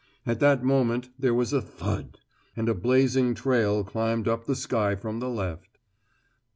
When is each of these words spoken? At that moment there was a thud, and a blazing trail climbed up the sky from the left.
At 0.25 0.39
that 0.39 0.63
moment 0.63 1.09
there 1.19 1.31
was 1.35 1.53
a 1.53 1.61
thud, 1.61 2.17
and 2.57 2.67
a 2.67 2.73
blazing 2.73 3.35
trail 3.35 3.83
climbed 3.83 4.27
up 4.27 4.45
the 4.45 4.55
sky 4.55 4.95
from 4.95 5.19
the 5.19 5.29
left. 5.29 5.77